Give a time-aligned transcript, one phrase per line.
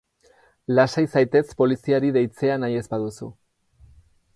[0.79, 3.33] Lasai zaitez poliziari deitzea nahi ez baduzu.